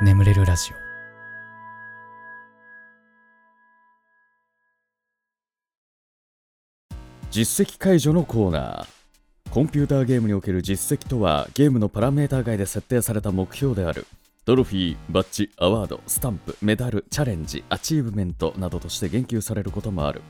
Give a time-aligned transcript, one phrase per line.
[0.00, 0.76] 眠れるラジオ。
[7.32, 9.50] 実績解除のコーナー。
[9.50, 14.06] コンピューターゲームにおける実績とはゲームのパラメーター外で設定された目標である。
[14.44, 20.22] トロフィー、バッジ、アワード、スタンプ、メダル、チャレンジ、アチーブメントなどとして言及されることもある。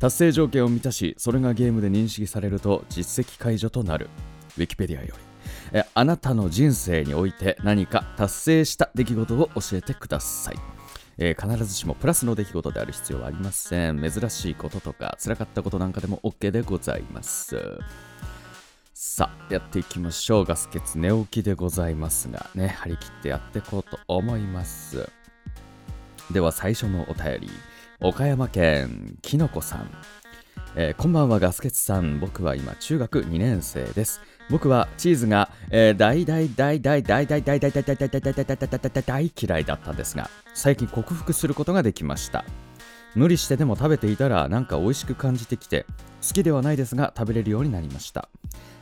[0.00, 4.08] 達成条件を満たしそれがゲームで認識されると実績解除となる。
[4.58, 5.25] ウィキペディアより。
[5.76, 10.56] えあなたの人生において何か達成した出来事を教えてください。
[11.18, 14.00] えー必ずしもプラスの出来事である必要はありません。
[14.00, 17.58] 珍しいこととか辛かったことなんかでも OK でございます。
[18.94, 20.44] さあやっていきましょう。
[20.46, 25.10] ガスケツ寝起きでございますがね張り切ってやっていこうと思います。
[26.30, 27.50] では最初のお便り。
[28.00, 29.90] 岡山県きのこさん。
[30.74, 32.18] えーこんばんはガスケツさん。
[32.18, 34.22] 僕は今中学2年生です。
[34.48, 42.44] 僕はチーズが、えー大大大大大大大大大大大大大大大大大大大嫌いだったんですが最近克服することができました。
[43.14, 45.86] 無理してでも食べていたらなんか美味しく感じてきて
[46.26, 48.28] 好きではないですが食べれるようになりました、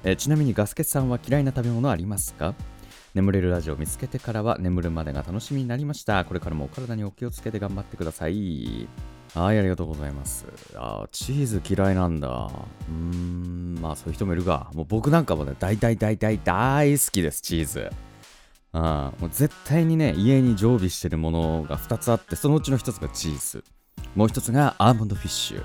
[0.03, 2.55] えーちなみにガスケツさんは嫌いな食べ物ありますか？
[3.15, 6.25] 眠れるラジオを見つけてからは眠るまでが楽しみになりました。
[6.25, 8.89] これからもお体にお気をつけて頑張ってください。
[9.35, 10.47] はい、ありがとうございます。
[10.77, 12.29] あーチーズ嫌いなんだ。
[12.29, 17.91] うーん、まあそういう人もいるが、もう僕なんかもね、大大大大大好きです、チーズ。
[18.73, 23.65] あーもう絶対にね、家に常備してるものが2つあって、そのうちの1つがチーズ。
[24.15, 25.65] もう1つがアーモンドフィッシュ。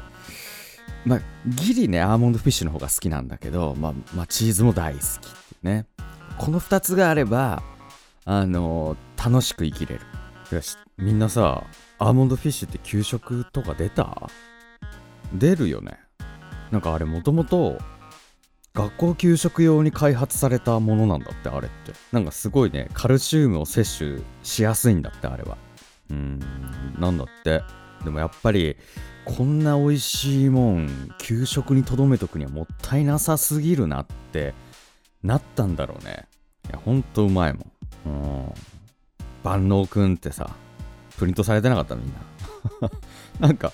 [1.05, 5.85] まあ、ギリね、アーモンドフィッシュの方が好きなんだけど、まあ、まあ、チーズも大好きね。
[6.39, 7.61] この2つがあれば、
[8.25, 10.01] あのー楽しく生きれる。
[10.55, 11.63] よし、みんなさ、
[12.01, 14.29] アーモンドフィッシュって給食とか出た？
[15.33, 15.99] 出るよね。
[16.71, 17.77] なんかあれもともと
[18.73, 21.91] 学校給食用に開発されたものなんだってあれって。
[22.13, 25.57] なんかすごいね、カルシウムを摂取しやすいんだってあれは。
[26.09, 26.39] うん、
[26.97, 27.61] なんだって。
[28.05, 28.77] でもやっぱり
[29.25, 34.53] こんな美味しいもん給食にとどめとくにはもったいなさすぎるなって
[35.21, 36.27] なったんだろうね。
[36.69, 37.71] いや、ほんとうまいもん。
[38.05, 38.53] うん。
[39.43, 40.55] 万能くんってさ、
[41.19, 42.89] プリントされてなかったみんな。
[43.47, 43.73] なんか、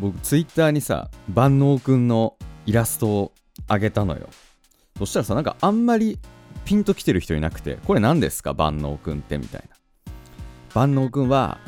[0.00, 2.36] 僕、ツイッターにさ、万能くんの
[2.66, 3.32] イラストを
[3.68, 4.28] あげたのよ。
[4.98, 6.18] そしたらさ、なんかあんまり
[6.64, 8.54] ピンときてる人いなくて、これ何ですか？
[8.54, 9.76] 万能くんってみたいな。
[10.74, 11.58] 万能くんは、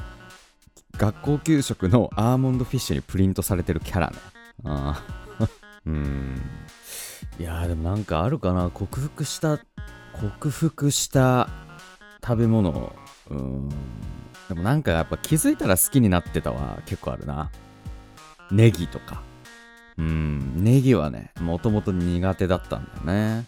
[0.97, 4.17] 学校給食のアーモンドフィッシュにプリントされてるキャラね。
[4.65, 5.49] あー
[5.87, 6.41] うん。
[7.39, 9.59] いやでもなんかあるかな克服した、
[10.15, 11.49] 克服した
[12.25, 12.93] 食べ物。
[13.31, 13.69] うん。
[14.49, 17.51] でもなんかやっぱ気づいたら好きになってたは結構あるな。
[18.51, 19.23] ネギとか。
[19.99, 23.47] うん、ネギはね、もともと苦手だったんだよね。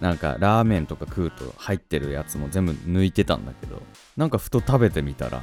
[0.00, 3.82] なんかラーメンとか食うと入ってるやつも全部抜いてたんだけど、
[4.16, 5.42] なんかふと食べてみたら、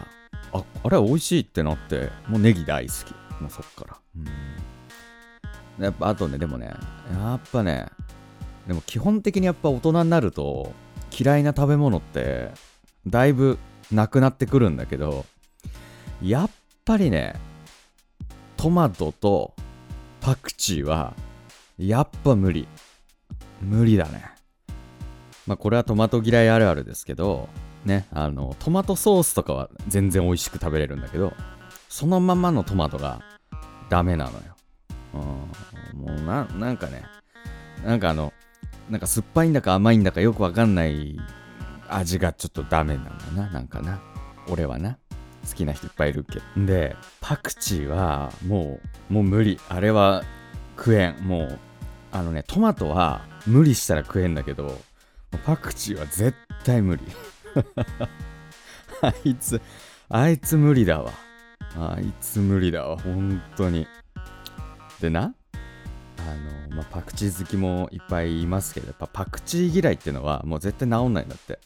[0.51, 3.41] あ、あれ美味しいってなって、もうネギ大好き。
[3.41, 3.97] もうそっから。
[4.17, 4.19] う
[5.81, 5.83] ん。
[5.83, 6.73] やっぱあとね、でもね、
[7.13, 7.87] やっぱね、
[8.67, 10.73] でも基本的にやっぱ大人になると
[11.17, 12.51] 嫌いな食べ物って
[13.07, 13.57] だいぶ
[13.91, 15.25] なくなってくるんだけど
[16.21, 16.49] やっ
[16.85, 17.35] ぱりね
[18.57, 19.53] トマトと
[20.21, 21.13] パクチーは
[21.77, 22.67] やっぱ無理。
[23.61, 24.25] 無理だね。
[25.47, 27.47] まあこれはトマト嫌いあるあるですけど
[27.85, 31.33] ねあのトマトソースとかは全然美味しく食べれるんだけど
[31.87, 33.21] そのままのトマトが
[33.89, 34.39] ダメなのよ。
[35.13, 36.01] うん。
[36.01, 37.03] もうななんかね
[37.85, 38.33] なんかあの
[38.89, 41.17] なんか酸っぱいんだか甘いんだかよくわかんない
[41.89, 44.01] 味がちょっとダメなんだな、なんかな。
[44.47, 44.97] 俺はな。
[45.47, 46.65] 好きな人いっぱいいるけど。
[46.65, 48.79] で、パクチーはも
[49.09, 49.59] う、もう無理。
[49.69, 50.23] あれは
[50.77, 51.17] 食えん。
[51.21, 51.59] もう、
[52.11, 54.79] あのね、トマトは無理したら食えんだけど、
[55.45, 57.03] パクチーは絶対無理。
[59.01, 59.61] あいつ、
[60.09, 61.11] あいつ無理だわ。
[61.75, 62.97] あいつ無理だわ。
[62.97, 63.87] 本当に。
[64.99, 71.59] でな、あの、まあ、パクチー好きもいっぱいいますけど、やっぱパクチー嫌いってのはもう絶対治んないんだって。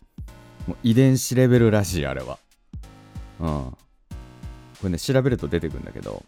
[0.68, 2.40] もう遺伝子レベルらしい、あれは。
[3.40, 3.48] うん。
[3.48, 3.76] こ
[4.84, 6.24] れね、調べると出てくるんだけど、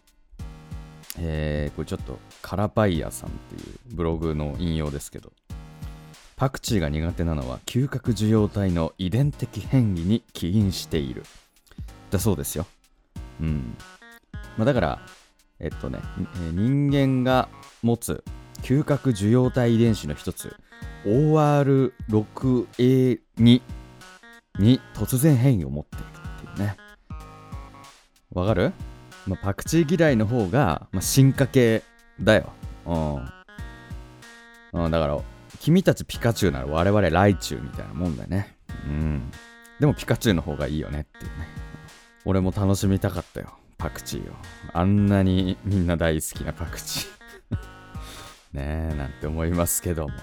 [1.18, 3.62] えー、これちょっと、カラパイヤさんっていう
[3.94, 5.32] ブログの引用ですけど、
[6.36, 11.24] パクチーが苦手なのは嗅覚受容体の遺伝的変異に起因している。
[12.10, 12.66] だそうですよ。
[13.40, 13.76] うん。
[14.58, 15.00] まあ、だから、
[15.58, 16.00] えっとね、
[16.52, 17.48] 人間が
[17.82, 18.22] 持つ
[18.62, 20.54] 嗅覚受容体遺伝子の一つ
[21.06, 23.62] OR6A2
[24.58, 26.76] に突然変異を持っているっていうね。
[28.32, 28.72] わかる、
[29.26, 31.82] まあ、パクチー嫌いの方が、まあ、進化系
[32.20, 32.52] だよ。
[32.86, 34.84] うん。
[34.84, 35.18] うん、だから、
[35.60, 38.56] 君たちピカチュウなら我々ライチュウみたいなもんだよね。
[38.84, 39.30] うん。
[39.80, 41.48] でもピカチュウの方がいいよねっていうね。
[42.24, 43.56] 俺も楽しみたかったよ。
[43.78, 44.34] パクチーを。
[44.72, 47.56] あんなにみんな大好きなパクチー。
[48.52, 50.14] ねえ、なんて思いますけども。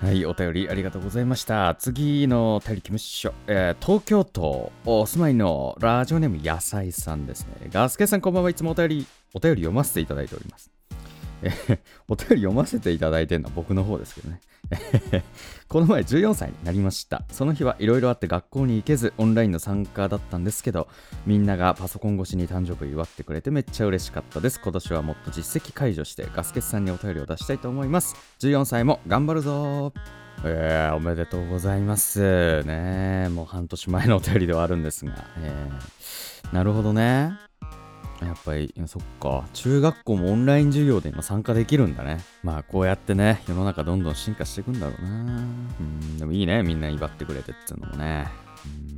[0.00, 1.74] はい、お便りありがとうございました。
[1.78, 3.34] 次のお便り行きましょう。
[3.48, 7.68] えー、東京都お住まいのラジオネーム野菜さんですね。
[7.70, 10.70] ガスケさんこんばんはいつもお便り、お便り読ませていただいております。
[11.42, 11.50] え
[12.08, 14.40] お便り読ませていただいてるのは僕の方ですけどね。
[15.68, 17.22] この前14歳になりました。
[17.30, 20.88] その日はいろいろあって学校に行けずオンラインの参加だったんですけど、
[21.26, 24.60] みんながパソコン越しに誕生日祝ってくれてめっちゃ嬉しかったです。
[24.60, 28.14] 今年はもっと実績解除してガスケツさんにお便りを出したいと思います。
[28.40, 29.92] 14歳も頑張るぞ
[30.42, 32.62] えー、おめでとうございます。
[32.64, 37.49] ねもう半年前のお便りではあるんですが、えー、なるほどね。
[38.26, 39.46] やっぱり、そっか。
[39.52, 42.18] 中学校もオンライン授業で今参加できるんだね。
[42.42, 45.10] まあ、こうやってね、世の中どんどん進化していくんだろうな。
[45.10, 46.62] うん、でもいいね。
[46.62, 48.28] みんな祝ってくれてっていうのもね。
[48.64, 48.90] うん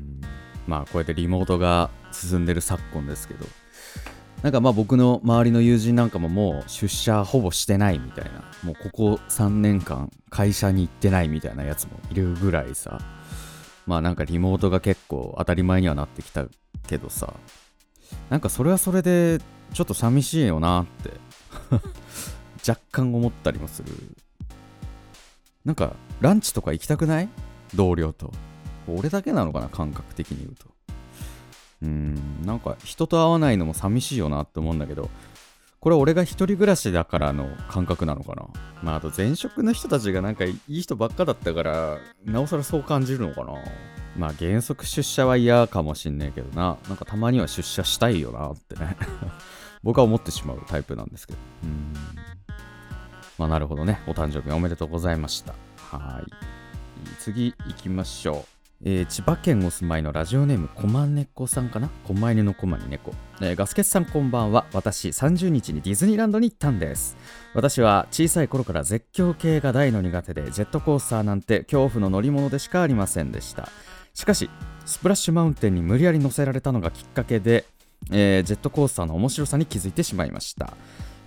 [0.66, 3.46] まあ、こうやってリモートが進んでる昨今ですけど。
[4.42, 8.42] なんかまあ僕の周りの友人なんかももう出社ほぼしてないみたいな。
[8.64, 12.98] もうここ3年間会社に行ってないみたいなやつもいるぐらいさ。
[13.86, 16.46] まあなんかリモートが結構当たり前にはなってきた
[16.88, 17.34] けどさ。
[18.30, 19.40] なんかそれはそれで
[19.72, 21.10] ちょっと寂しいよなって
[22.68, 23.92] 若干思ったりもする。
[25.64, 27.28] なんかランチとか行きたくない？
[27.74, 28.32] 同僚と。
[28.88, 29.68] 俺だけなのかな？
[29.68, 30.66] 感覚的に言うと。
[31.82, 35.10] うんなんか人と会わないのも寂しいよなって思うんだけど
[35.80, 38.46] これ俺が一人暮らしだからの感覚なのかな？
[38.82, 43.54] まああと前職の人たちがなんかいい人ばっかだったからなおさらそう感じるのかな？
[44.16, 46.76] まあ原則出社は嫌かもしんねえけどな。
[46.88, 48.96] なんかたまには出社したいよなってね
[49.82, 51.38] 僕は思ってしまうタイプなんですけど。
[51.64, 51.92] うん。
[53.38, 54.00] まあなるほどね。
[54.06, 55.54] お誕生日おめでとうございました。
[55.76, 56.30] はい。
[57.18, 58.52] 次行きましょう。
[58.84, 61.88] えー、千葉県お住まいのラジオネームこまねこさんかな？
[62.04, 67.16] 狛犬のこまに猫、えー、ガスケツさんこんばんは私30日にディズニーランドに行ったんです
[67.54, 73.68] 私は小さい頃から絶叫系が大の苦手でジェットコースターなんて恐怖の乗り物でしかありませんでした
[74.14, 74.50] しかし
[74.84, 77.64] スプラッシュマウンテンに無理やり乗せられたのがきっかけで、
[78.10, 80.74] えー、ジェットコースターの面白さに気づいてしまいました、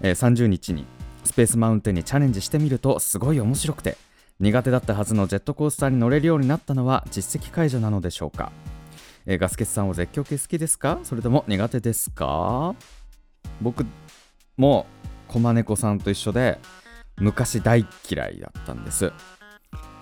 [0.01, 0.85] えー、30日に
[1.23, 3.97] スペースマウンテンにチャレンジしてみるとすごい面白くて
[4.39, 8.51] 苦手だったはずのジェットコースターに乗れるようになったのは実績解除なのでしょうか、
[9.25, 10.99] えー、ガスケツさんは絶叫系好きですか？
[11.03, 12.75] それとも苦手ですか？
[13.61, 13.85] 僕
[14.57, 14.85] も
[15.27, 16.59] コマネコさんと一緒で
[17.17, 19.13] 昔大嫌いだったんです、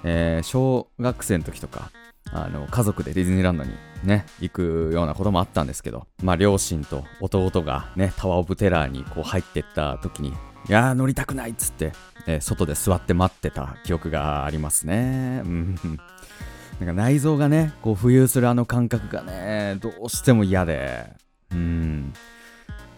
[0.04, 1.92] えー、小学生の時とか
[2.32, 3.72] あの家族でディズニーランドに
[4.04, 11.92] ね行くようなこともあったんですけどまあ両親と弟がねタワー・オブ・テラーにこう入ってった時にいやー乗りたくないっつって、
[12.26, 15.42] えー、外で座って待ってた記憶がありますね。
[15.44, 15.76] うん。
[16.80, 21.12] なんか内臓がねこう浮遊するあの感覚がねどうしても嫌で。
[21.52, 22.14] うん。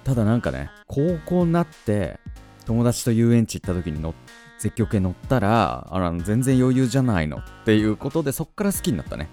[0.04, 2.20] ただなんかね高校になって
[2.66, 4.14] 友達と遊園地行った時に乗っ
[4.56, 9.30] て積極系乗ったら、あら、全然余裕じゃないのっていうことで、そっから好きになったね。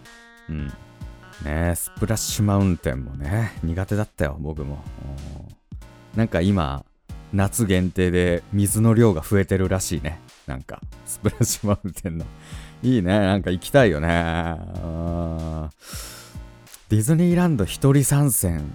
[0.48, 0.72] うん。
[1.44, 4.82] ねスプラッシュマウンテンもね、苦手だったよ、僕も。
[6.14, 6.84] なんか今、
[7.32, 10.20] 夏限定で水の量が増えてるらしいね。
[10.46, 12.26] なんか、スプラッシュマウンテンの。
[12.82, 14.08] いいね、なんか行きたいよね。
[16.88, 18.70] ディズニーランド一人参戦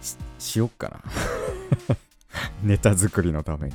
[0.00, 1.96] ししよっかな。
[2.62, 3.74] ネタ作りのために。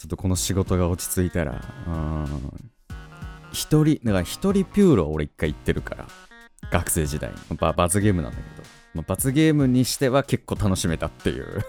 [0.00, 2.26] ちょっとこの仕事が落ち着いたら、うん。
[3.52, 6.06] 一人、だから一人ピューロ俺一回行ってるから。
[6.70, 7.56] 学生時代に。
[7.58, 8.66] ば罰ゲームなんだけど。
[8.94, 11.60] まあ、罰ゲームにしては結構楽しめたっていう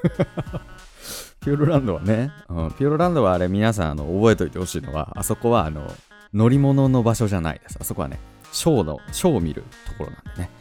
[1.44, 5.94] ピューロランドはね、うん、ピューロランドはあれ皆さんあの覚えておいてほしいのは、あそこはあの
[6.34, 7.78] 乗り物の場所じゃないです。
[7.82, 8.18] あそこはね、
[8.54, 10.52] ショーの、ショーを見るところなんでね。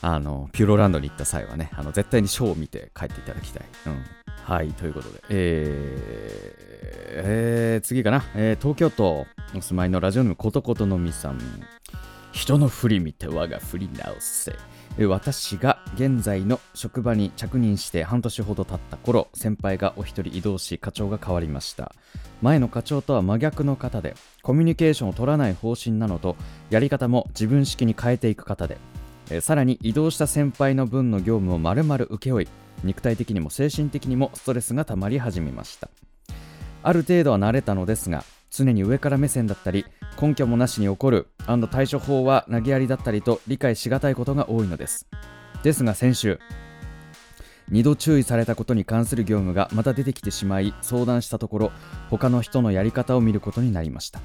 [0.00, 3.66] あの、ピューロランドに行った際はね、あの絶対にショーを見て帰っていただきたい。
[3.86, 4.04] うん。
[4.44, 11.38] はい、ということで、えー、えー、次かな、えー、東京都お住まいのラジオネームことことのみさん。
[12.32, 14.56] 人の振り見て我が振り直せ。
[15.06, 21.94] 私が現在の職場に着任して半年ほど経った頃先輩がお一人移動し課長が変わりました
[22.42, 26.36] 前の課長とは真逆の方でコミュニケーションを取らない方針なのと
[26.68, 28.76] やり方も自分式に変えていく方で
[29.40, 32.48] さらに移動した先輩の分の業務を丸々請け負い
[32.84, 35.88] 肉体的にも精神的にもストレスが溜まり始めました。
[36.82, 39.86] ある程度は慣れたのですが常に上から目線だったり
[40.20, 41.28] 根拠もなしに起こる
[41.70, 45.06] 対処法は投げやりだったりと理解しがたいことが多いのです。
[45.62, 46.38] ですが先週
[47.70, 51.72] 2度注意されたことに関する業務がまた出てきてしまい相談したところ
[52.10, 54.20] 他の人のやり方を見ることになりました。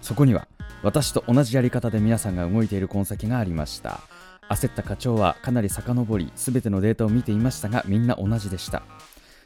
[0.00, 0.48] そこには
[0.82, 4.00] 私と同じやり方で皆さんが動いている痕跡がありました。
[4.48, 8.82] 焦った課長はかなり遡り全てのデータを見ていましたがみんな同じでした。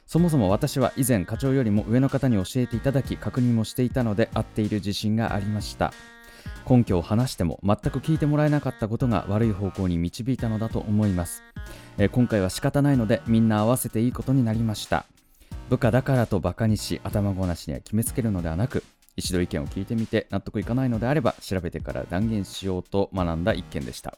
[0.06, 5.92] そもそも私は以前課長よりも上の方に教えていただき確認もしていたので合っている自信がありました。
[6.68, 11.42] 根拠を話しても全く聞いてもらえなかったことが悪い方向に導いたのだと思います、
[11.99, 15.06] えー、今回は仕方ないのでみんな合わせていいことになりました。
[15.71, 18.85] 部下だからとバカにし頭ごなしには決めつけるのではなく
[19.16, 24.16] 一度意見を聞いてみて納得いかないのであれば調べてから断言しようと学んだ一件でした。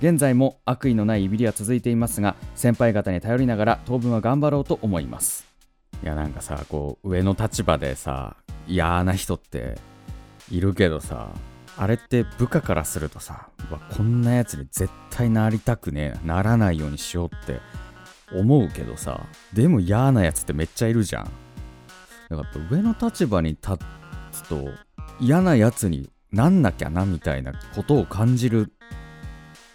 [0.00, 5.46] 現在も悪意のないいびりは続いていますが先輩方に頼りながら当分は頑張ろうと思います。
[6.02, 8.36] いやなんかさこう上の立場でさ
[8.66, 9.78] 嫌な人って
[10.50, 11.30] いるけどさ
[11.76, 13.48] あれって部下からするとさ
[13.96, 17.60] こんなやつに絶対なりたくねえならないようにしようって
[18.36, 21.30] 思うけどさでも嫌なやつってめっちゃいるじゃん。
[22.28, 24.01] だから上の立場に立つ
[24.52, 24.68] と
[25.20, 28.72] 嫌なやつになんなきゃなみたいなことを感じる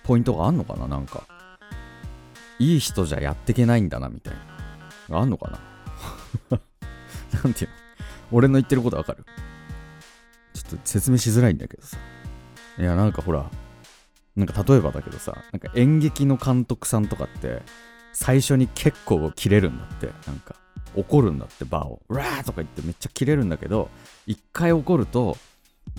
[0.03, 1.23] ポイントがあんのかななんか。
[2.59, 4.33] いい人じゃやってけないんだな、みたい
[5.09, 5.19] な。
[5.19, 5.59] あんのかな
[7.43, 7.75] なんていうの？
[8.31, 9.25] 俺の言ってることわかる？
[10.53, 11.97] ちょっと説明しづらいんだけどさ。
[12.79, 13.49] いや、なんかほら、
[14.35, 17.61] なんか例えばだけどさ、なんか演劇の監督さんとかって、
[18.13, 20.07] 最初に結構切れるんだって。
[20.25, 20.55] なんか、
[20.95, 22.01] 怒るんだって、場を。
[22.09, 23.89] うわーとか言ってめっちゃ切れるんだけど、
[24.25, 25.37] 一回怒ると、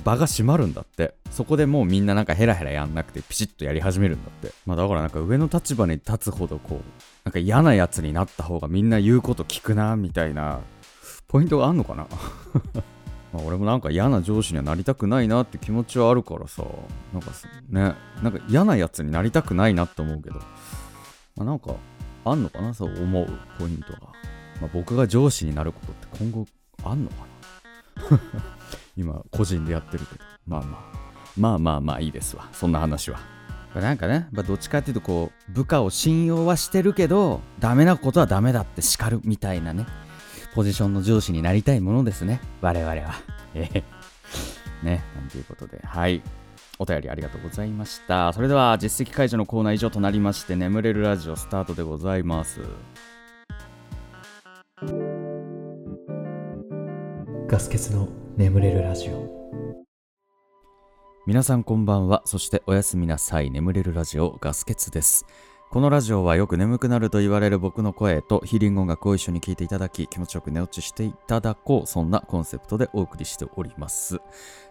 [0.04, 1.14] 場が閉まるんだって。
[1.30, 4.52] そこでもうみんななんかヘラヘラやんなくてピシッとやり始めるんだって。
[4.66, 6.80] まあだからなんか上の立場に立つほどこう
[7.24, 10.60] なんか嫌なやつになった方がみんな言うこと聞くなみたいな
[11.26, 12.06] ポイントがあんのかな？
[13.32, 16.64] まあ俺もなんか嫌な上司にはなりたくないなって気持ちはあるからさ。
[17.12, 17.30] なんか
[17.70, 20.38] ねなんか嫌なやつになりたくないなって思うけど。
[20.38, 20.44] ま
[21.40, 21.74] あなんか
[22.24, 22.74] あんのかな？
[22.74, 23.26] そう思う
[23.58, 24.00] ポイントが、
[24.60, 26.46] まあ、僕が上司になることって今後
[26.84, 27.16] あんのか
[28.10, 28.20] な？
[28.96, 30.24] 今個人でやってるけど。
[30.46, 30.98] まあまあ。
[31.36, 32.48] まあまあまあいいですわ。
[32.52, 33.20] そんな話は。
[33.74, 39.86] なんかね、まあ、どっちかっていうとこう部下を信用はしてるけどダメなことはダメだって叱るみたいなね。
[40.54, 42.40] ポジションの上司になりたいものですね。
[42.60, 43.14] 我々は。
[43.54, 43.84] ええ
[44.82, 45.04] ね。
[45.14, 45.80] なんていうことで。
[45.84, 46.22] はい。
[46.80, 48.32] お便りありがとうございました。
[48.32, 52.60] それでは実績解除のコーナー以上となりまして眠れるラジオスタートでございます。
[54.80, 54.86] ガ
[57.58, 59.38] ス欠の眠れるラジオ。
[61.26, 62.22] 皆さんこんばんは。
[62.26, 63.50] そしておやすみなさい。
[63.50, 65.26] 眠れるラジオガス欠です。
[65.70, 74.18] このラジオはよく眠くなると言われる僕の声とヒーリング音楽を一緒に聴いていただき気持ちよく寝落ちしていただこうそんなコンセプトでお送りしております、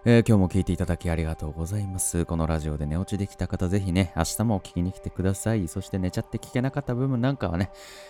[0.05, 2.25] えー、今日も聴いていただきありがとうございます。
[2.25, 5.67] このラジオで寝落ちできた方ぜひね明日も聞きに来てください。
[5.67, 7.69] そして寝ちゃって聞けなかった部分なんかはね、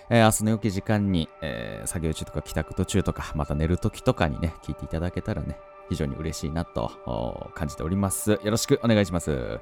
[0.09, 5.57] えー、明日の良き時間に、えー、作業中とか帰宅途中とかまた寝る時とかにね聞いていただけたらね
[5.89, 8.31] 非常に嬉しいなと感じております。
[8.31, 9.29] よろしくお願いします。
[9.29, 9.59] よ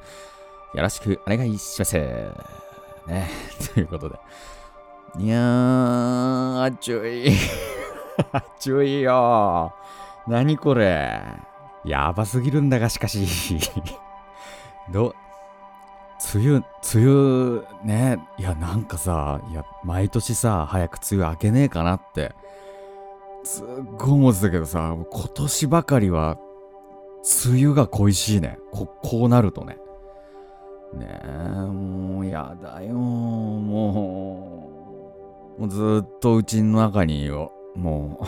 [0.76, 2.75] ろしくお願いします。
[3.08, 3.30] ね。
[3.74, 4.20] ということで。
[5.18, 7.32] いやー、暑い。
[8.32, 9.74] 暑いよ。
[10.28, 11.22] 何これ。
[11.84, 13.26] やばすぎるんだが、しかし。
[14.92, 15.16] ど、
[16.34, 18.20] 梅雨、梅雨、ね。
[18.38, 22.34] いや、なんかさ、いや、毎年さ、早く梅雨明けねえかなって。
[23.44, 23.66] すっ
[23.98, 26.38] ごい思ってたけどさ、今年ばかりは、
[27.48, 28.58] 梅雨が恋しいね。
[28.72, 29.78] こ、こうなるとね。
[30.96, 32.94] ねえ、もうやだよ。
[32.94, 34.70] も
[35.58, 38.20] う、もうずっとうちの中によ、も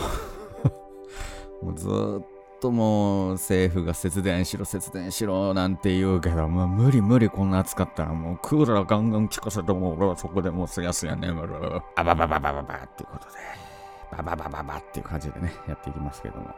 [1.62, 1.90] う もうずっ
[2.60, 11.80] ともう政府が節電しろ節電しろなんて言うけど、もう無理無理こんな暑かったらもうクーラーガンガン効かせても俺はそこでもうすやすや眠る。
[11.96, 13.34] あばばばばばばっていうことで、
[14.16, 16.54] ばばばばばっていう感じでね、やっていきますけども。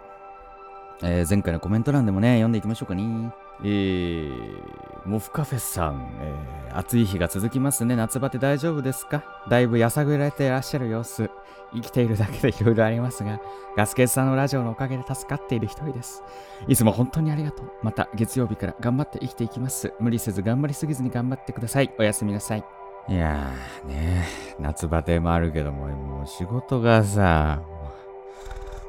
[1.03, 3.33] えー、前回のコメント欄でもね、読んでいきましょうかね。
[3.63, 7.97] えー、モフカフェさん、えー、暑い日が続きますね。
[7.97, 9.23] 夏バテ大丈夫ですか？
[9.49, 11.31] だいぶやさぐられていらっしゃる様子。
[11.73, 13.41] 生きているだけでいろいろありますが、
[13.77, 16.25] ガスケツさんのラジオのおかげで助かっている一人です。
[16.67, 17.71] いつも本当にありがとう。
[17.83, 19.93] また月曜日から頑張って生きていきます。
[20.01, 21.95] 無理せず頑張りすぎずに頑張ってください。
[21.97, 22.65] おやすみなさい。
[23.09, 24.27] いやーね、
[24.59, 27.63] 夏バテもあるけども、もう仕事がさ、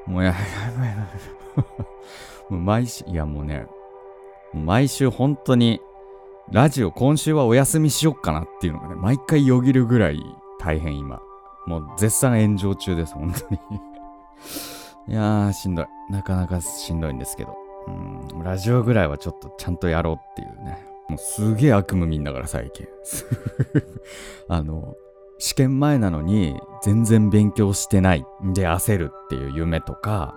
[0.07, 0.47] もうやばいや
[0.79, 1.05] ばいやばい。
[2.49, 3.67] もう毎週、いやもうね、
[4.53, 5.79] 毎週本当に
[6.51, 10.22] ラジオ今週はお休みしよっかなっていうのがね、毎回よぎるぐらい
[10.60, 11.22] 大変今。
[11.65, 13.60] もう絶賛炎上中です、本当に
[15.08, 15.86] いやー、しんどい。
[16.10, 17.55] なかなかしんどいんですけど。
[17.88, 20.86] うん、ラジオぐらいはちょっとちゃんとやろうっていうね。
[21.08, 22.86] もうすげえ悪夢見んだから最近。
[24.50, 24.96] あの、
[25.39, 30.36] 試験前なのに全然勉強してないんで焦るっていう夢とか、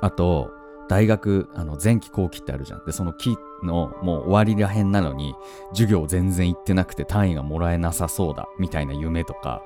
[0.00, 0.50] あと、
[0.88, 2.84] 大学あの前期後期ってあるじゃん。
[2.84, 5.34] でその期のもう終わりらへんなのに
[5.70, 9.62] 授業全然行ってなくて単位がもらえなさそうだみたいな夢とか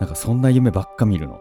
[0.00, 1.40] なんかそんな夢ばっか見るの。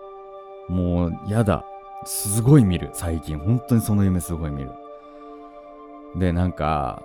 [0.67, 1.65] もうやだ。
[2.05, 2.89] すごい見る。
[2.93, 3.39] 最近。
[3.39, 4.71] 本当にその夢すごい見る。
[6.15, 7.01] でなんか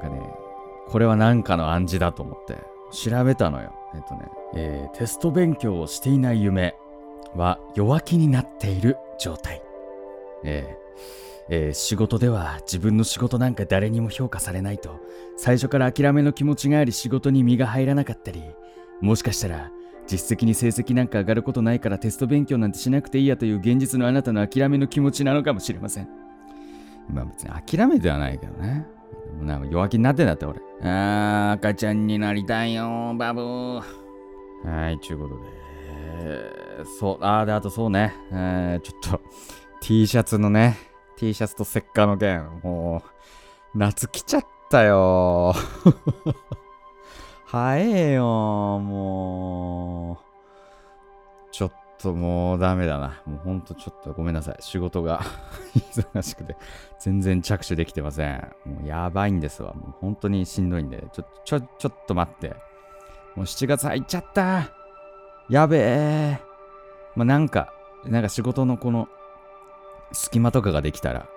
[0.00, 0.22] なんかね
[0.88, 2.58] これは何かの暗示だと思って
[2.90, 3.72] 調べたのよ。
[3.94, 4.20] えっとね、
[4.54, 6.74] えーテスト勉強をしていない夢
[7.36, 9.62] は弱気になっている状態。
[10.44, 10.79] えー
[11.48, 15.00] えー仕事では自分の仕事なんか誰にも評価されないと
[15.36, 18.42] 最初から諦めの気持ちがあり仕事に身が入らなかったり
[19.00, 19.70] もしかしたら
[20.06, 26.08] 実績に成績なんか上がることないからテスト勉強なんてしなくていいやという現実のあなたの諦めの気持ちなのかもしれません。
[27.12, 28.86] まあ別に諦めてはないけどね。
[29.40, 30.60] なんか弱気になってんだって俺。
[30.82, 33.82] あー赤ちゃんになりたいよバブー。
[34.64, 35.40] はいちゅうことで。
[36.22, 37.18] えーそう。
[37.20, 38.12] あーであとそうね。
[38.32, 39.20] えーちょっと
[39.80, 40.78] T シャツのね
[41.16, 43.02] T シャツとセッカーの件も
[43.74, 45.54] う夏来ちゃったよ。
[47.46, 48.24] 早えよ
[48.78, 51.52] もう。
[51.52, 53.22] ちょっともうダメだな。
[53.26, 54.56] もうほんとちょっとごめんなさい。
[54.60, 55.20] 仕事が
[55.92, 56.56] 忙しくて
[56.98, 58.54] 全然着手できてません。
[58.64, 59.72] もうやばいんですわ。
[59.74, 61.04] もう本当にしんどいんで。
[61.12, 62.50] ちょちょちょっと待って。
[63.36, 64.70] もう7月入っちゃった。
[65.48, 66.40] やべえ。
[67.14, 67.72] まあなんか
[68.04, 69.08] なんか仕事のこの
[70.12, 71.28] 隙間とかができたら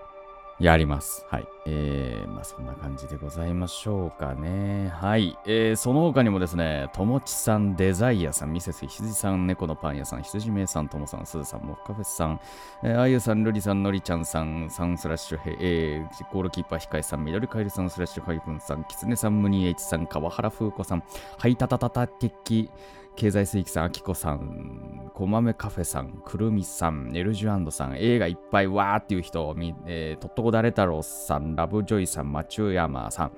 [0.59, 1.25] やります。
[1.29, 1.47] はい。
[1.65, 4.89] えー、まあそんな感じでございましょうかね。
[4.89, 5.37] はい。
[5.45, 12.39] えー、その他にもですね、ともちさん、デザイアさん、ミセス羊さん、猫のパン屋さん、羊めいさん、ともさん、すずさん、モフカフェスさん、
[12.83, 21.03] えー、あゆさん、ルリさん、のりちゃんさん、サンスラッシュヘ、えー、ゴールキーパー、ひかえさん、緑カエルさん、スラッシュファイブンさん、きつねさん、ムニエイチさん、川原風子さん、
[21.37, 22.69] はいたたたた的、
[23.15, 29.55] 経済水域さん、あきこさん、こまめカフェさん、くるみさん、エルジュアンドさん、映画いっぱいわーっていう人、
[29.85, 33.31] えー、とっとこだれ太郎さん、ラブジョイさん、マチューヤマさん、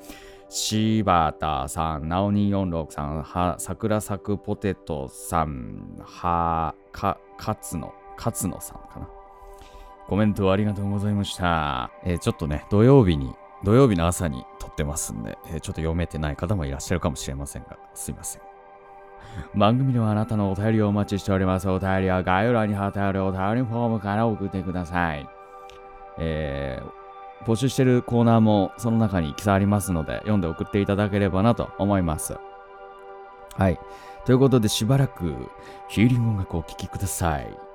[0.48, 9.10] シーバーさん、ナオニ46さん、は桜咲くポテトさん、はか、かつの、かつのさんかな。
[10.08, 11.92] コメントありがとうございました。
[12.04, 18.55] えーちょっとね、土曜日に、土曜日の朝に撮ってますんで、えーちょっと読めてない方もいらっしゃるかもしれませんが、すいません。
[19.56, 21.70] 番組ではあなたのお便りをお待ちしております。
[21.70, 25.28] お便りは概要欄に貼ってあるお便りフォームから送ってください。
[26.18, 32.38] えー、募集してるコーナーもその中に記載ありますので、読んで送っていただければなと思います。
[33.58, 33.80] はい。
[34.26, 35.36] ということで、しばらく
[35.88, 37.75] ヒーリング音楽をお聴きください。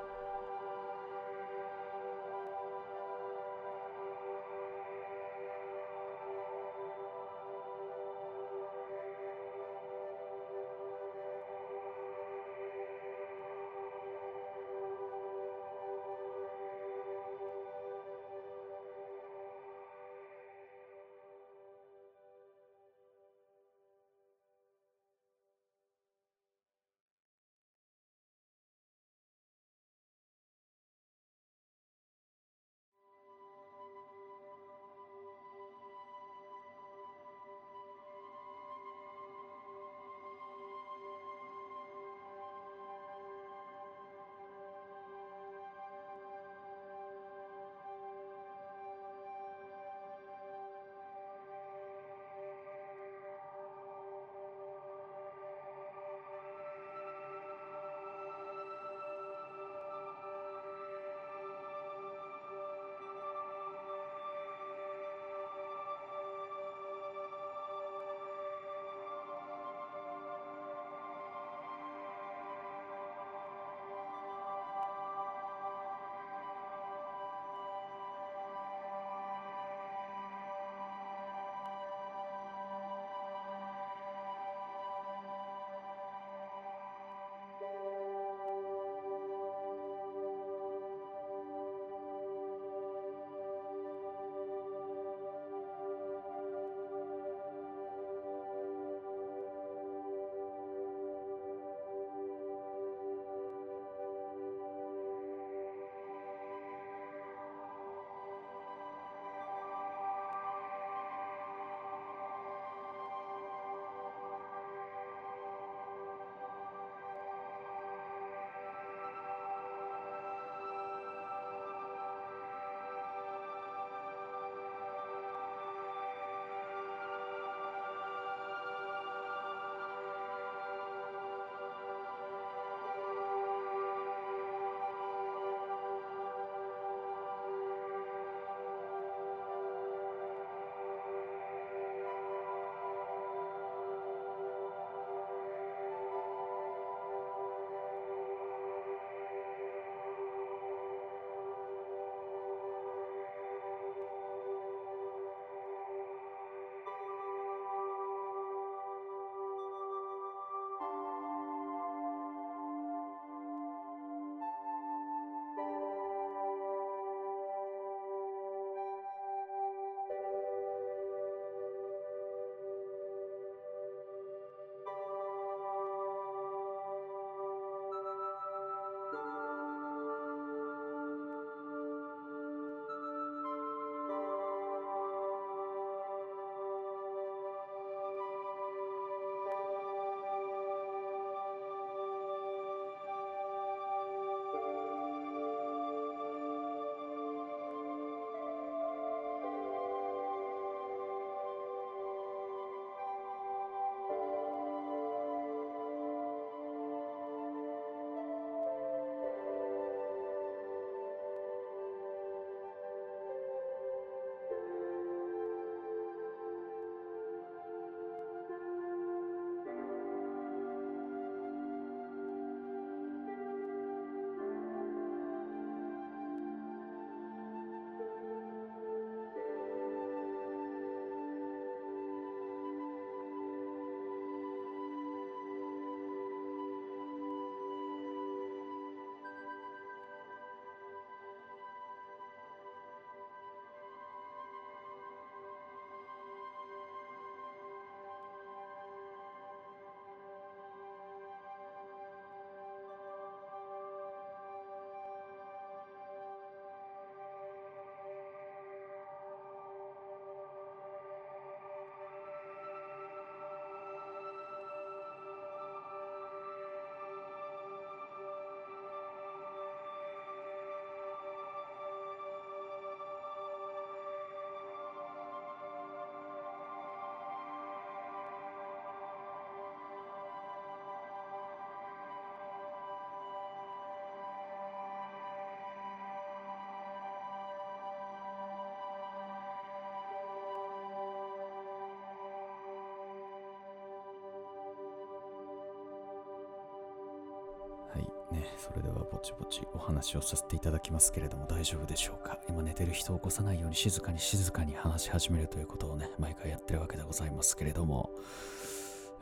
[297.93, 302.39] はいね、それではぼちぼちお話をさせていただきますけれども大丈夫でしょうか？
[302.49, 308.11] 今寝てる人を起こさないように静かに静かに話し始めるということをね、毎回やってるわけでございますけれども、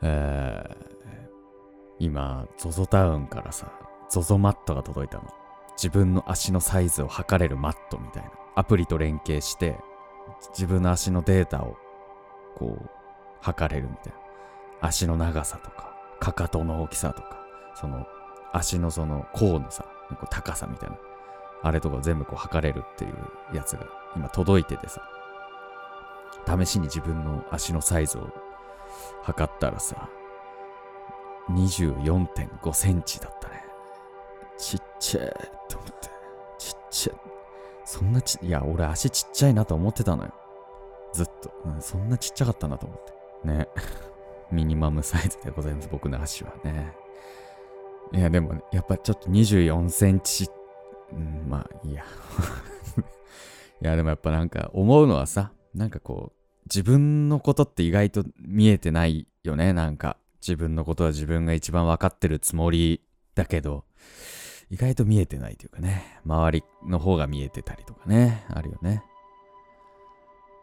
[0.03, 0.75] えー、
[1.97, 3.71] 今、ZOZO タウンからさ、
[4.11, 5.23] ZOZO マットが届いたの。
[5.75, 8.31] 自分の足のサイズを測れるマットみたいな。
[8.55, 9.77] アプリと連携して、
[10.49, 11.77] 自分の足のデータを、
[12.57, 12.89] こう、
[13.41, 14.19] 測れるみたいな。
[14.81, 17.43] 足の長さとか、かかとの大きさとか、
[17.75, 18.05] その、
[18.53, 19.85] 足のその甲のさ、
[20.29, 20.97] 高さみたいな。
[21.61, 23.85] あれとか全部こう測れるっていうやつが
[24.15, 25.01] 今届いててさ、
[26.47, 28.29] 試しに自分の足のサイズを
[29.23, 30.09] 測ったらさ、
[31.51, 33.63] 24.5センチだったね。
[34.57, 35.33] ちっちゃい
[35.67, 36.09] と思って。
[36.57, 37.17] ちっちゃい。
[37.85, 40.33] そんなち、いや、俺足ちっちゃいなと思ってたのよ。
[41.13, 41.51] ずっと。
[41.65, 43.47] うん、そんなちっちゃかったなと思って。
[43.47, 43.67] ね。
[44.51, 46.95] ミニマムサイズでございます、僕の足はね。
[48.13, 50.47] いや、でも、やっぱちょっと24センチ、
[51.11, 52.03] うん、まあ、いいや。
[53.81, 60.17] いや、でもやっぱなんか思うのはさ、なんかこう、自分のことって意外と見えてないよね、なんか。
[60.41, 63.01] 自分のことは自分が一番分かってるつもり
[63.35, 63.85] だけど、
[64.69, 69.03] 意外と見えてないというかね、周りの方が見えてたりとかね、あるよね。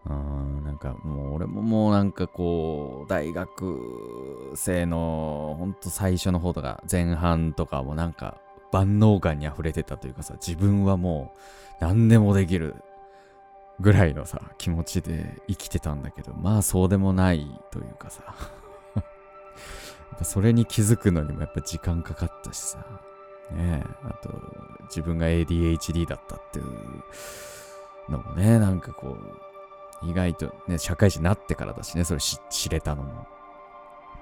[0.09, 8.39] うん、なんかもう俺ももうなんかこう、大学生のほんと最初の方とか前半とかもなんか
[8.73, 11.33] 万能感に溢れてたというかさ、自分はも
[11.81, 12.77] う何でもできる
[13.81, 18.23] ぐらいのさ、気持ちで生きてたんだけど、まあそうでもないというかさ、
[20.23, 22.79] それに気づくのにもやっぱ時間かかったしさ、
[23.51, 24.31] ねえ、あと
[24.85, 26.67] 自分が ADHD だったっていう
[28.09, 29.46] のもね、なんかこう、
[30.03, 33.27] 意外とね、社会人になってからだしね、それ知れたのも。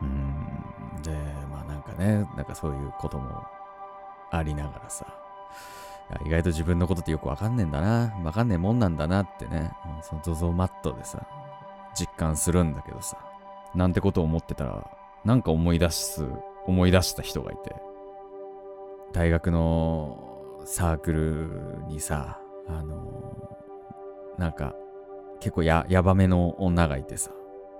[0.03, 1.11] うん、で、
[1.51, 3.45] まあなんかね、なんかそういうことも
[4.31, 5.07] ありながらさ、
[6.25, 11.27] 意外と自分のことってよくわかんねえんだな、わかんねえもんなんだなってね、その ZOZO マットでさ、
[11.95, 13.17] 実感するんだけどさ、
[13.75, 14.91] なんてことを思ってたら、
[15.25, 16.27] なんか思い出す、
[16.67, 17.75] 思い出した人がいて、
[19.13, 23.59] 大学のサークルにさ、あの、
[24.39, 24.75] なんか、
[25.45, 27.31] 結構や、やばめの女がいてさ、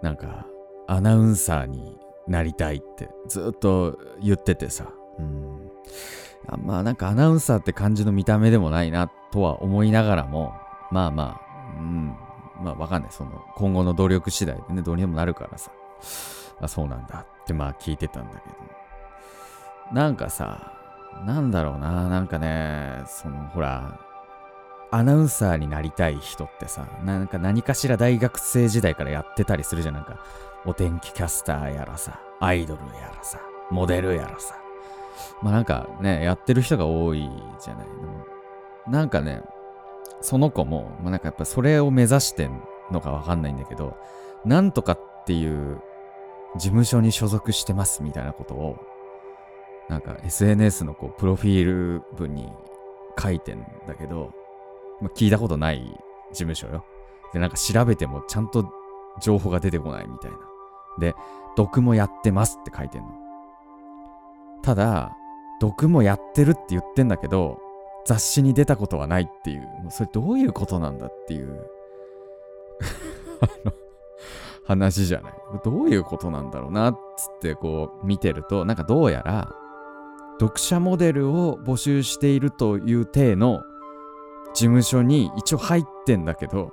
[0.03, 0.47] なんか、
[0.87, 1.99] アナウンサーに
[2.29, 5.71] なりたいってずっと言っててさ、うん。
[6.63, 10.53] まあなんかアナウンサーって感じの見た目でもないなとは思いながらも、
[10.91, 12.15] まあまあ、うん、
[12.63, 13.13] まあわかんない。
[13.13, 15.71] その今後の努力次第でね、どうにでもなるからさ、
[16.61, 18.51] あ、そうなんだってまあ聞いてたんだけ
[19.91, 20.71] ど、なんかさ、
[21.25, 24.04] なんだろうな、なんかね、そのほら、
[24.95, 29.95] アナウンサーになりたい人ってさ、なんか何かしら大学生時代からやってたりするじゃん。
[29.95, 30.25] なんか、
[30.65, 33.41] お天気キャスターやらさ、アイドルやらさ、
[33.73, 34.55] モデルやらさ。
[35.43, 37.29] まあなんかね、やってる人が多い
[37.61, 37.87] じゃない。
[38.89, 39.43] なんかね、
[40.21, 43.97] その子も、まあ、なんかやっぱそれを目指してんのかわかんないんだけど、
[44.45, 45.81] なんとかっていう
[46.55, 48.79] 事務所に所属してますみたいなことを、
[49.89, 52.53] なんか SNS のこうプロフィール文に
[53.21, 54.31] 書いてんだけど、
[55.05, 55.83] まあ、聞いたことない
[56.33, 56.85] 事務所よ。
[57.35, 58.73] で、なんか調べてもちゃんと
[59.21, 60.39] 情報が出てこないみたいな。
[60.99, 61.15] で、
[61.57, 63.09] 毒もやってますって書いてんの。
[64.63, 65.15] ただ、
[65.61, 67.59] 毒もやってるって言ってんだけど、
[68.07, 71.71] 雑誌に出たことはないっていう、もうそれどういうことなんだっていう
[74.65, 75.33] 話じゃない。
[75.65, 79.51] どういうことなんだろうなつってこう見てると、なんかどうやら、
[80.41, 83.63] 読者モデルを募集しているという体の
[84.55, 86.73] 事務所に一応入ってんだけど、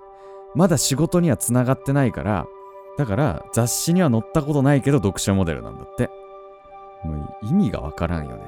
[0.56, 2.46] まだ仕事にはつながってないから、
[2.98, 6.10] だから雑誌には載ったことないけど読者モデルなんだって。
[7.04, 8.44] もう意味がわからんよね。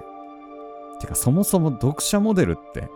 [0.99, 2.87] てかそもそも読者モデルって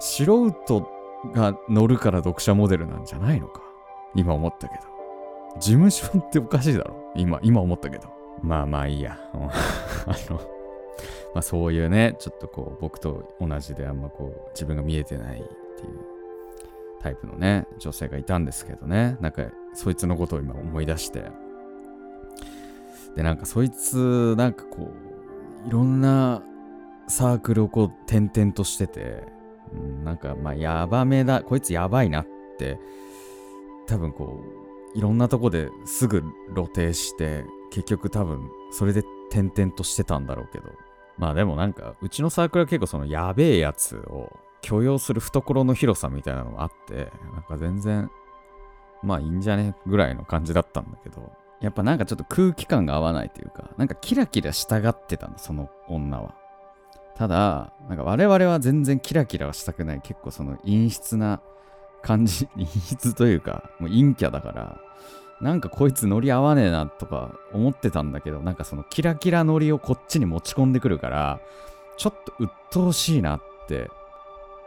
[0.00, 0.90] 素人
[1.32, 3.62] が乗るから読者モデルなんじゃないのか？
[4.14, 4.80] 今思ったけど。
[5.60, 6.96] 事務所っておかしいだろ？
[7.14, 8.08] 今、今思ったけど。
[8.42, 9.16] まあまあいいや。
[9.32, 10.40] あの、
[11.36, 15.98] まあそういうね、ちょっとこう僕と同じであんまこう自分が見えてないっていう
[17.02, 19.18] タイプのね、女性がいたんですけどね。
[19.20, 19.42] なんか
[19.74, 21.24] そいつのことを今思い出して。
[23.16, 24.94] で、なんかそいつ、なんかこ
[25.64, 26.42] う、いろんな
[27.06, 29.22] サークルをこう転々としてて、
[29.74, 32.26] うん、なんかまあやばめだ、こいつやばいなっ
[32.58, 32.80] て、
[33.86, 34.42] 多分こ
[34.94, 36.22] う、いろんなとこですぐ
[36.54, 40.70] 露呈して、結局多分それで転々としてたんだろうけど、
[41.18, 48.10] まあでもなんか、うちのサークルは結構そのやべえやつを許容する懐の広さみたいなのがあって、なんか全然、
[49.02, 56.34] まあいいんじゃねぐらいの感じだったんだけど、やっぱなんかちょっと空気感が合わないというか、なんかキラキラしたってたの、その女は。
[57.16, 61.40] ただ、なんか我々は全然キラキラはしたくない、結構その陰湿な
[62.02, 64.80] 感じ、 陰湿というか、もう陰キャだから、
[65.40, 71.40] なんかこいつノリ合わねえなとか思ってたんだけど、なんかそのキラキラノリをこっちに持ち込んでくるから、
[71.98, 73.90] ちょっと鬱陶しいなって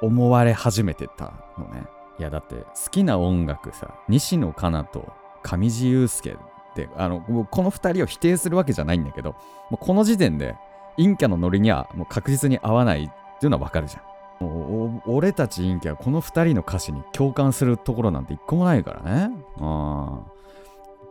[0.02, 1.86] 思われ始めてたのね。
[2.20, 6.38] いやだって好きな音楽さ、西野カナと上地雄介
[6.76, 9.32] で、あの、この2人を否定するわけじゃないんだけど、
[9.70, 10.56] もうこの時点で
[10.98, 14.04] 陰キャのノリにはもう確実に合わないっていうのはわかるじゃん。
[14.46, 19.32] もう俺たち陰キャはこの2人の歌詞に共感するところなんて一個もないからね。
[19.58, 20.22] うん。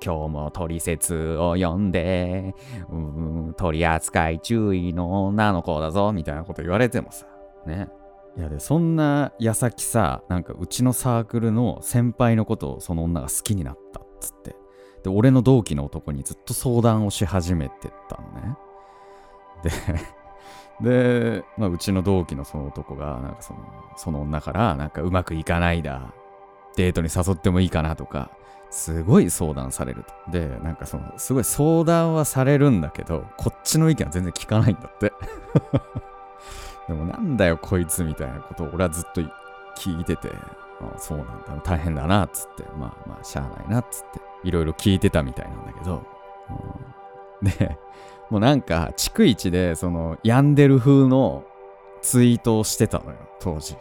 [0.05, 2.55] 今日も取説を読んで、
[2.91, 7.27] うん、取り扱い注意の女の子だぞ、みたいなこと言われてもさ、
[7.67, 7.89] ね。
[8.37, 14.55] いやで、そんな矢先さ、なんかうちのサークルの先輩のことをその女が好きになったっつって。
[15.03, 18.57] で、俺の同期の男にずっと相談をし始めてたのね。
[19.63, 19.71] で、
[21.41, 23.61] で、まあ、うちの同期のその男が、なんかその、
[23.97, 26.13] その女から、なんかうまくいかないだ、
[26.77, 28.31] デートに誘ってもいいかなとか、
[28.71, 30.31] すごい相談されると。
[30.31, 35.13] で、なんかその、すごい相談はされるんだけど、こっちの意見は全然聞かないんだって。
[36.89, 39.21] でもなんだよこいつみたいなことを俺はずっと
[39.77, 40.31] 聞いてて、
[40.81, 46.03] ああそうなんだ、大変だな、っつって、まあまあ、しゃあないな、っつって、いろいろ聞いてたみたいなんだけど、
[47.43, 47.79] うん、で、
[48.31, 51.45] もうなんか、逐一で、その、病んでる風の
[52.03, 53.77] ツイートをしてたのよ、当時。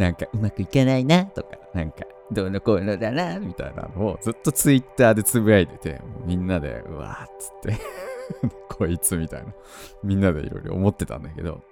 [0.00, 9.52] なんか、うまくいかないな、とか、なんか、どうのこうのだな、みたいなのをずっとツイッターでつぶやいてて、みんなで、うわーっつって こいつみたいな、
[10.02, 11.62] みんなでいろいろ思ってたんだけど、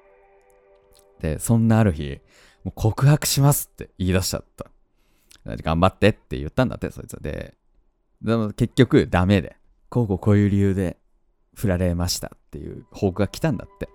[1.20, 2.20] で、そんなある日、
[2.64, 4.66] もう告白しますって言い出しちゃった。
[5.62, 7.54] 頑張ってって言ったんだって、そいつはで。
[8.20, 9.56] でも結局ダメで、
[9.88, 10.98] こうこうこういう理由で
[11.54, 13.88] 振られましたっていう報告が来たんだって。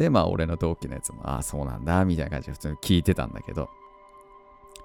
[0.00, 3.68] で、まあ俺の同期のやつも、ああ、そうなんだ、みたいな感じで普通に聞いてたんだけど、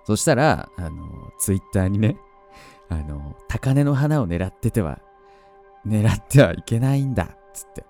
[0.03, 2.17] そしたら、あの、ツイッターにね、
[2.89, 4.99] あの、高嶺の花を狙ってては、
[5.87, 7.85] 狙ってはいけないんだ、つって。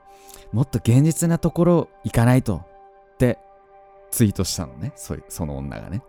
[0.53, 3.39] もっと現実なところ行かないと、って
[4.11, 6.03] ツイートしたのね、そその女がね。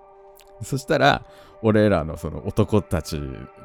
[0.63, 1.25] そしたら、
[1.63, 3.19] 俺らのその男たち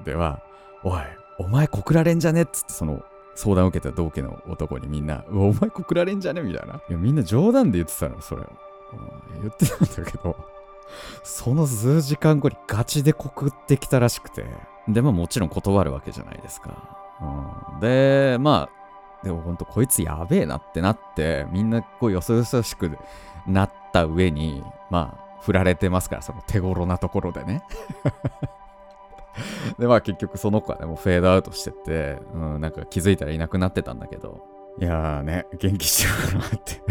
[0.06, 0.42] では、
[0.86, 1.02] おい、
[1.38, 2.44] お前告られんじゃね？
[2.44, 3.04] っつって、その
[3.36, 6.42] 相談を受けた同期の男にみんな、お前告られんじゃね？
[6.42, 6.76] みたいな。
[6.76, 8.46] いや、みんな冗談で言ってたの、それを。
[9.42, 10.36] 言ってたんだけど、
[11.24, 14.46] その数時間後にガチで告ってきたらしくて、
[14.88, 16.98] で、まあもちろん断るわけじゃないですか。
[17.74, 22.98] うん、で、まあ、でもほんとこいつやべえなってなって、みんなこうよそよそしく
[23.48, 27.64] なった上に、まあ、振られてますから、その手頃なところでね。
[29.80, 34.42] で、まあ結局その子はね、もうフェードアウトしてて、うん、なんか気づいたらいなくなってたんだけど、
[34.80, 36.82] いやーね、元気してるかなって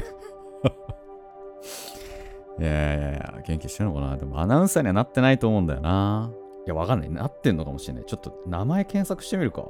[2.64, 6.30] いやいやいや、元気してるのかなでもアナウンサーにはなってないと思うんだよな。
[6.66, 7.10] いや、わかんない。
[7.10, 8.04] なってんのかもしれない。
[8.04, 9.64] ちょっと名前検索してみるか。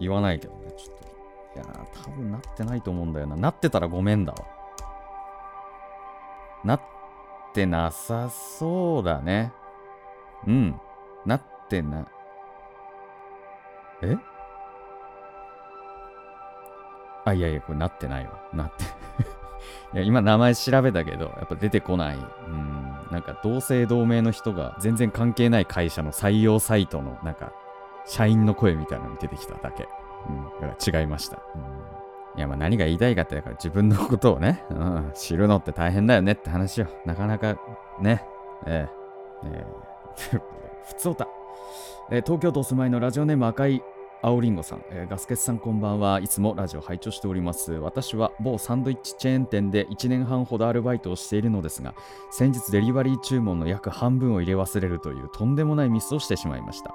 [0.00, 0.72] 言わないけどね。
[0.76, 1.04] ちょっと。
[1.56, 3.36] いやー多分なってないと思うんだよな。
[3.36, 4.38] なってたらごめんだわ。
[6.64, 6.80] なっ
[7.52, 9.52] てなさそうだね。
[10.46, 10.80] うん。
[11.82, 12.10] なって
[14.06, 14.12] な。
[14.12, 14.18] え？
[17.24, 18.32] あ、いやいや、これなってないわ。
[18.52, 18.84] なって
[19.94, 22.16] いや今名前調べたけど、やっぱ出てこない。
[22.16, 22.94] うん。
[23.10, 27.52] なんか同姓同名の人が全然関係ない会社の採用サイトのなんか
[28.04, 29.88] 社員の声みたいなのに出てきただけ。
[30.28, 30.44] うん。
[30.60, 31.38] だから違いました。
[31.54, 31.60] うん。
[32.36, 36.86] いやまあ何が言いたいかってだから自分のことをね、うん、知るのって大変だよねって話を。
[37.06, 37.56] なかなか
[38.00, 38.26] ね、
[38.66, 39.66] えー、え、
[40.88, 41.28] 普通た。
[42.10, 43.82] えー、東京都お住まいのラジオネーム赤い
[44.22, 46.18] 青りんごさん、えー、ガスケツさんこんばんは。
[46.20, 47.72] いつもラジオ拝聴しております。
[47.72, 51.94] 私は某サンドイッチチェーン店で1年半ほどアルバイトをしているのですが
[52.30, 56.94] 先日デリバリー注文の約半分を入れ忘れるというとんでもないミスをしてしまいました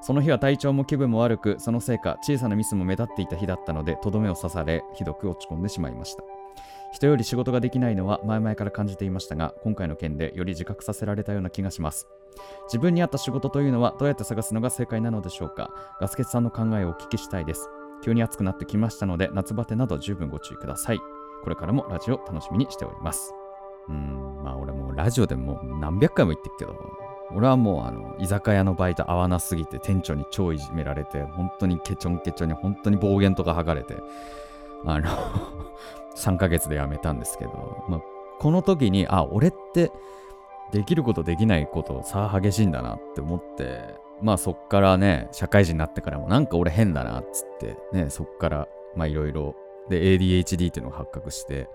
[0.00, 6.35] その日は体調も気分も悪くそのせいか小さなミスも目立っていた日だったのでとどめを刺されひどく落ち込んでしまいました。
[6.96, 12.08] 人より仕事ができないのは前々から感じていましたが今回の件でより自覚させられたような気がします
[12.68, 17.68] 自分に合った仕事というのはどうやって探すのが正解なのでしょうかガスケツさんの考えをお聞きしたいです。
[18.02, 20.98] 急に暑くなってきましたので夏バテなど十分ご注意ください。
[21.42, 23.34] これからもラジオ楽しみにしております。
[23.88, 26.74] うん、まあ俺もラジオでもう何百回も言ってるけど、
[27.34, 33.96] 俺はもうあの居酒屋のバイト合わなすぎて店長に超いじめられて、本当にケチョンケチョンに本当に暴言とか吐かれて、
[34.84, 35.08] あの
[36.16, 38.00] 3ヶ月で辞めたんですけど、まあ、
[38.38, 39.92] この時に、あ、俺って
[40.72, 49.54] できることできないこと差激しいんだなって思ってまあそっからね社会人になってからもなんか俺変だなっつってねそっからまあいろいろ
[49.88, 51.68] で ADHD っていうのが発覚して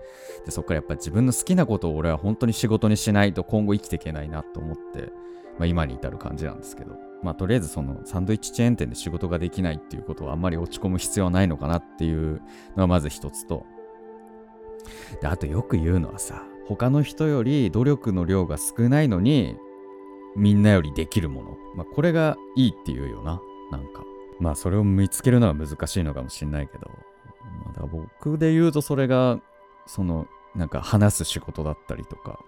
[0.44, 5.10] でそこからやっぱ自分の好きなことを俺は本当に仕事にしないと今後生きていけないなと思って、
[5.58, 12.42] まあ、今に至る感じなんですけどまあとりあえずそのサンドイッチチェーン店で仕事ができないっていうことはあんまり落ち込む必要はないのかなっていう
[12.76, 13.64] のはまず一つと
[15.20, 19.56] であとよく言うのはさ他の人より努力の量が少ないのに
[20.36, 23.40] みんなよりできるもの、まあ、これがいいっていうよな。
[23.70, 24.04] なんか。
[24.40, 26.90] まあそれを見つけるのは難しいのかもしれないけど、
[27.66, 29.38] ま、だ僕で言うとそれが
[29.86, 32.40] そのなんか話す仕事だったりとか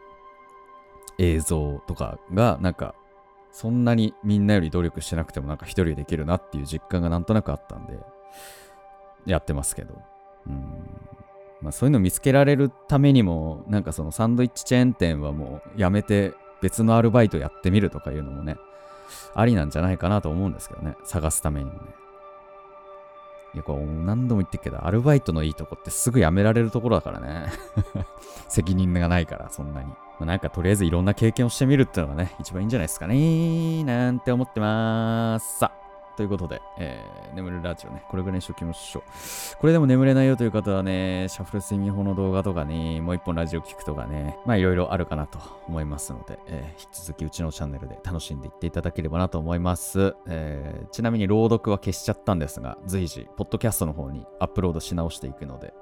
[1.19, 2.95] 映像とかがなんか
[3.53, 7.99] そんなにみんなより努力してなくてもなんか一人でできるなっていう実感がなんとなくあったんで
[9.27, 10.03] やってますけど。
[10.49, 10.89] うん。
[11.65, 18.57] まあそういうの見つけられるためにもなんかそのサンドイッチチェーン店はもうやめて別のアルバイトやってみるとかいうのもね
[19.35, 21.79] ありなんじゃないかなと思うんですけどね探すためにもね。
[23.55, 27.47] いやこう何度も言ってるけどアルバイトのいいとこってすぐ辞められるところだからね。
[28.49, 35.61] 責任がないからそんなに、まあ、なんかとりあえずいろんな経験をしてみるっていうのがね一番いいんじゃないですかねなんて思ってます。
[35.61, 35.84] さあ。
[36.17, 39.59] ということで、えー、眠るラジオね、これぐらいにしときましょう。
[39.59, 50.15] これでも眠れないよという方はね、シャッフル睡眠法の動画とかね、もう一本ラジオ聞くとかね、まあいろいろあるかなと思いますので、えー、引き続きうちのチャンネルで楽しんでいっていただければなと思います。
[50.27, 55.75] えー、ちなみに朗読は消しちゃったんですが、随時、ポッドキャストの方にアップロードし直していくので、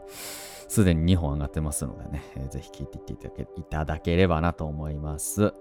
[0.69, 5.53] すでに2本上がってますのでね、えー、ぜひ聞いていっていただければなと思います。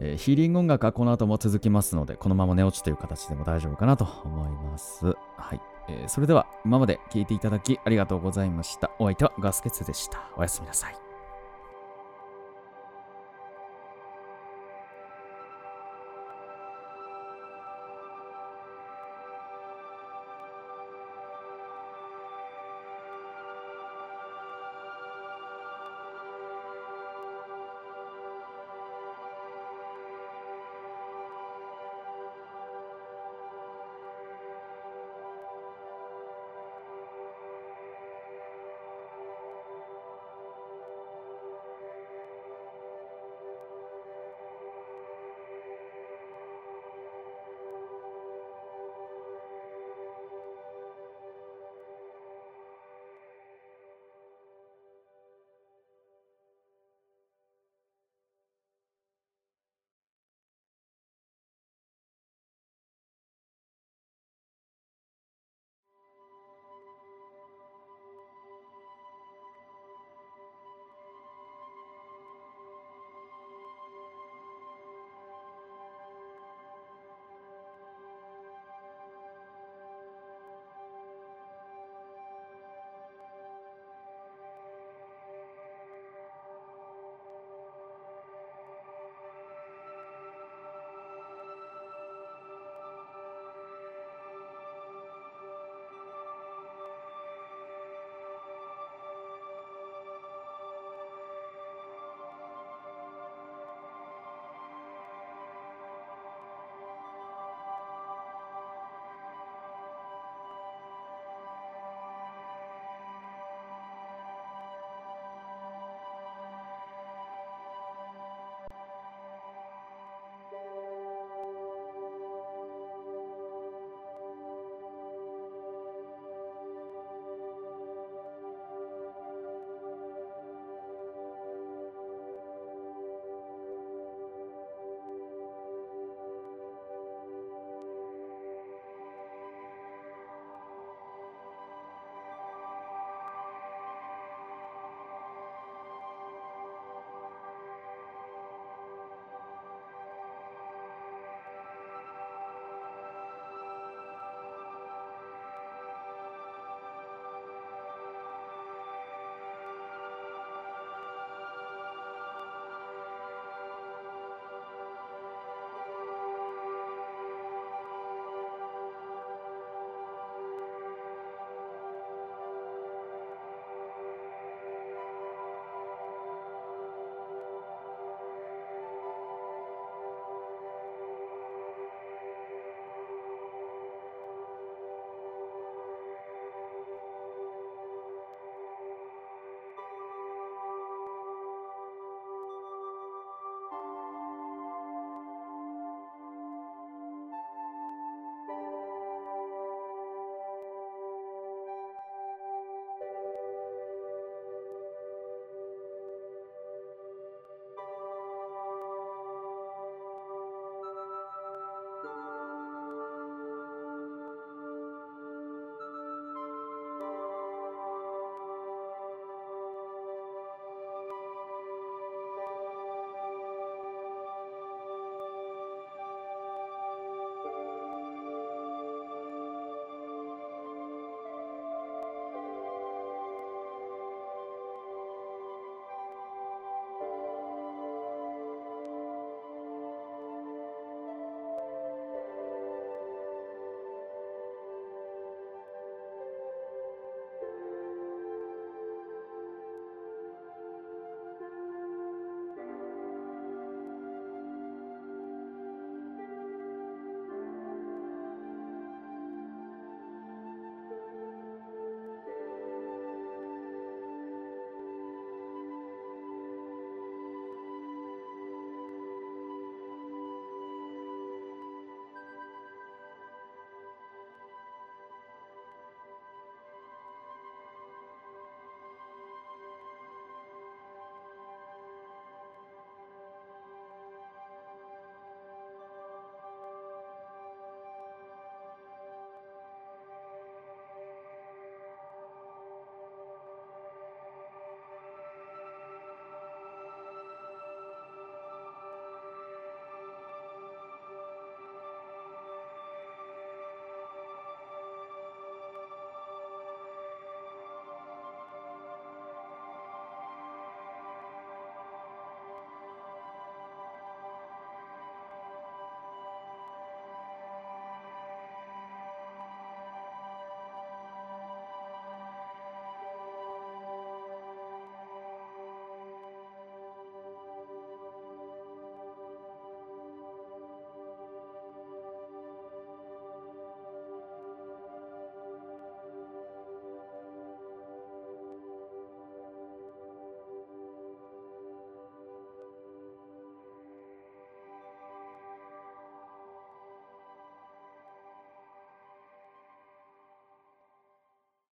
[0.00, 5.06] えー、ヒーリング音楽はこの後も続きますので、このまま寝落ちという形でも大丈夫かなと思います。
[5.06, 5.60] はい。
[5.88, 8.90] えー、それでは、今まで聞いていただきありがとうございました。
[8.98, 10.20] お相手はガスケツでした。
[10.36, 11.01] おやすみなさい。